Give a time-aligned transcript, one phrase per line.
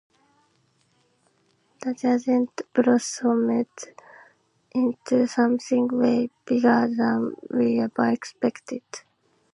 [1.83, 3.67] The Jugend blossomed
[4.71, 8.81] into something way bigger than we ever expected.